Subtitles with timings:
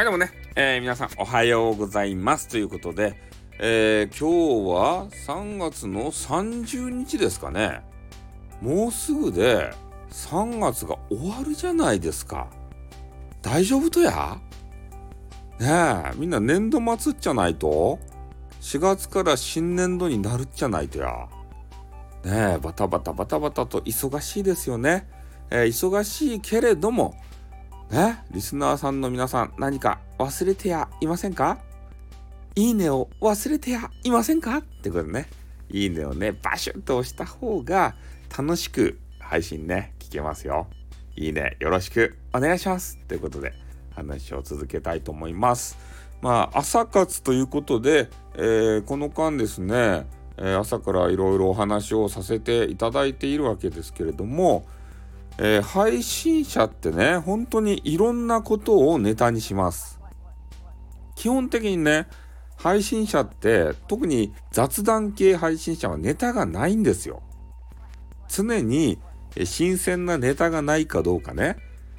[0.00, 3.20] はい、どうもね、えー、皆さんおはようございますということで、
[3.58, 7.82] えー、今日は3月の30日ですかね。
[8.62, 9.70] もうすぐで
[10.08, 12.48] 3月が終わるじゃないですか。
[13.42, 14.40] 大丈夫とや？
[15.58, 17.98] ねえ、みんな年度末っちゃないと
[18.62, 21.28] ?4 月から新年度になるっちゃないとや？
[22.24, 25.06] ねえ、バタバタバタバタと忙しいですよね。
[25.50, 27.14] えー、忙しいけれども、
[27.90, 31.58] ね、リスナーさんの皆さん何か忘れてやいませんか？
[32.54, 34.58] いいねを忘れてやいませんか？
[34.58, 35.28] ってことね、
[35.70, 37.96] いいねをね、バシュッと押した方が
[38.36, 40.68] 楽しく配信ね、聞けますよ。
[41.16, 42.96] いいね、よろしくお願いします。
[43.08, 43.54] ということで、
[43.96, 45.76] 話を続けたいと思います。
[46.22, 54.64] まあ、朝活ということで、えー、この間ですね、えー、朝からいろいろお話をさせていただいているわけですけれども、
[55.38, 60.00] えー、配信者ってね、本当にいろんなことをネタにします。
[61.14, 62.08] 基本的にね、
[62.56, 67.22] 配信者って特に雑談系配信者はネタがないんですよ。
[68.28, 68.98] 常に
[69.44, 71.56] 新鮮なネタがないかどうかね、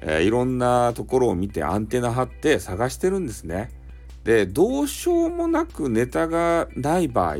[0.00, 3.70] えー、いろんなところを見てアンテナ張って探してるんですね。
[4.24, 7.36] で、どうしようもなくネタがない場合、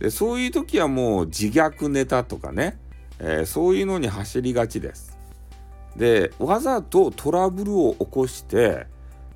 [0.00, 2.78] でそういう時はもう自虐ネタとかね、
[3.18, 5.18] えー、そういうのに走りがちです。
[5.96, 8.86] でわざとトラブルを起こして、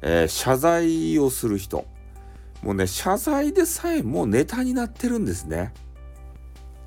[0.02, 1.86] えー、謝罪をする人
[2.62, 5.72] もうね謝罪でさえもうネタになってるんですね。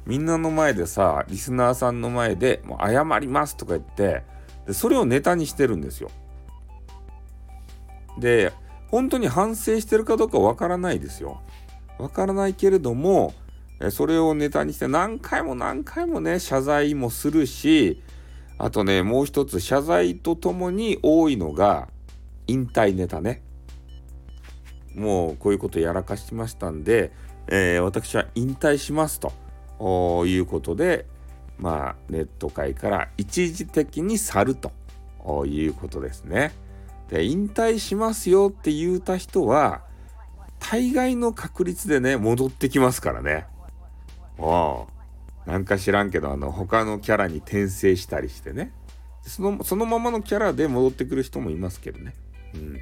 [0.06, 4.24] みんなの前でさリスナーさんの前でもう謝りますとか言って
[4.68, 6.12] でそれをネタにしてるんですよ。
[8.18, 8.52] で
[8.90, 11.42] 本当に反省してるかどうかわからないですよ。
[11.98, 13.34] わからないけれども
[13.90, 18.04] それをネタにして何回も何回もね謝罪もするし
[18.58, 21.88] あとねもう一つ謝罪とともに多いのが
[22.48, 23.42] 引退ネタね
[24.94, 27.12] もうこういうことやらかしましたんで、
[27.48, 31.06] えー、私は引退しますということで
[31.58, 34.72] まあネット界から一時的に去ると
[35.46, 36.52] いうことですね。
[37.10, 39.82] で引退しますよって言うた人は
[40.60, 43.46] 大概の確率でね戻ってきますからね。
[44.42, 44.86] あ
[45.46, 48.74] あなんか知らんけどあの他のキャラに転生したりしてね。
[49.24, 52.14] そのそのままのキャラで戻ってくる人もいますけどね。
[52.56, 52.80] うん。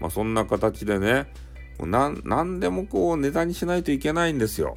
[0.00, 1.32] まあそんな形でね
[1.78, 4.76] もう何でもこうネタにしないといけないんですよ。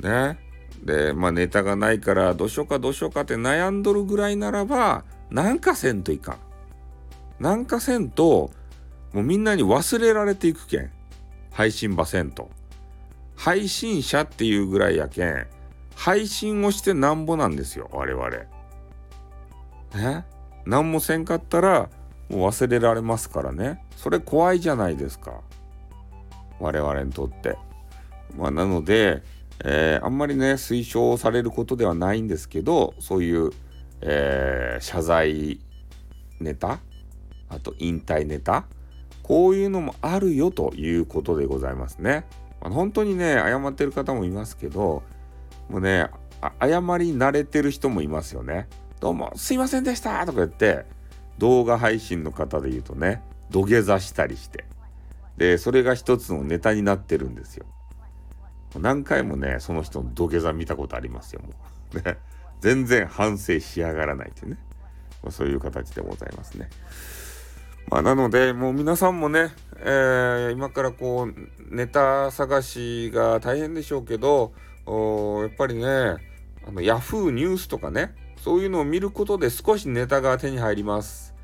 [0.00, 0.38] ね。
[0.82, 6.38] でまあネタがないからどうしようかどうしようかって悩んどるぐらいならばなんかせんといかん。
[7.42, 8.50] なんかせんと
[9.12, 10.90] もうみんなに忘れられていくけん。
[11.52, 12.50] 配信ばせんと。
[13.38, 15.46] 配信者っていうぐらいやけん、
[15.94, 18.28] 配信をしてなんぼなんですよ、我々。
[19.94, 20.24] え？
[20.66, 21.88] 何もせんかったら、
[22.28, 23.86] もう忘れられますからね。
[23.96, 25.40] それ怖いじゃないですか。
[26.58, 27.56] 我々にとって。
[28.36, 29.22] まあ、なので、
[29.64, 33.52] えー、あんまりね、推奨されることではないんですけど、そういう、
[34.00, 35.60] えー、謝罪
[36.40, 36.80] ネタ、
[37.48, 38.66] あと引退ネタ、
[39.22, 42.26] こういうのもあるよということでございますね。
[42.60, 45.02] あ本当にね謝ってる方もいますけど
[45.68, 46.08] もうね
[46.60, 48.68] 謝り慣れてる人もいますよね。
[49.00, 50.84] どうもすいませんでしたとか言って
[51.38, 54.64] 動画配信の方で言うとね土下座したりして
[55.36, 57.66] でそれが一つのネタになってるんですよ。
[58.76, 61.54] 何回もねその人の土下座見たことありますよも
[61.94, 61.96] う。
[62.02, 62.18] ね
[62.60, 64.58] 全然反省しやがらないというね、
[65.22, 66.68] まあ、そういう形でございますね。
[67.90, 74.52] まあ、なので、もう皆さんもね、えー、今からこう、ネタ探しが大変でしょうけど、
[74.86, 75.84] やっぱりね、
[76.66, 81.34] あの、ヤフーニュースとかね、そういうのを見ることで少しネタが手に入ります。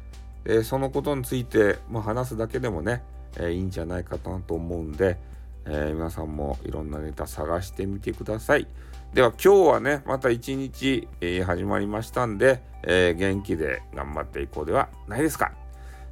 [0.45, 3.03] で、そのことについて、まあ、話すだけでもね、
[3.37, 5.19] えー、いいんじゃないかなと思うんで、
[5.67, 8.67] えー、皆さんもいろんなネタ探してみてください。
[9.15, 15.53] では今日はね、また一日、えー、始まりましたんで、え元気で頑張っていこうではないですか。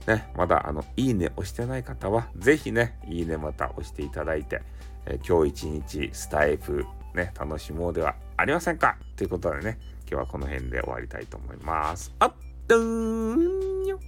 [0.07, 4.63] ね、まだあの、いいね押してない方は、ぜひね、いいねまた押していただいて、
[5.07, 6.85] えー、今日一日スタイフ
[7.15, 8.97] ね、楽しもうではありませんか？
[9.17, 9.79] ということでね、
[10.11, 12.13] 今日はこの辺で終わりたいと思います。
[12.19, 12.35] あっ、
[12.67, 14.01] どーんよ